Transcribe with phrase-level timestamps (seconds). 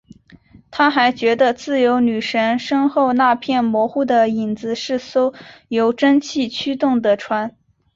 [0.71, 5.31] 他还觉得自由女神身后那片模糊的影子是艘
[5.67, 7.55] 由蒸汽驱动的船。